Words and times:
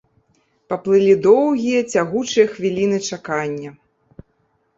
Паплылі 0.71 1.11
доўгія, 1.27 1.79
цягучыя 1.97 2.45
хвіліны 2.55 2.97
чакання. 3.11 3.69